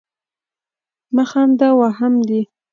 مه 1.15 1.23
خانده! 1.31 1.69
وهم 1.79 2.13
دي. 2.27 2.41